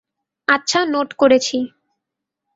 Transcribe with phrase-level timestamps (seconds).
[0.47, 1.57] আচ্ছা নোট করেছি।